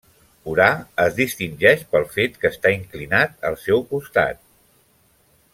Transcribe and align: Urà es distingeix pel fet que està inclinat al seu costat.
Urà 0.53 0.69
es 1.03 1.13
distingeix 1.19 1.83
pel 1.93 2.09
fet 2.17 2.41
que 2.45 2.53
està 2.55 2.73
inclinat 2.79 3.39
al 3.51 3.61
seu 3.67 3.87
costat. 3.95 4.45